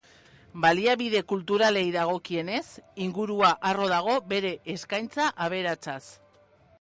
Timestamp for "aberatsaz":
5.49-6.01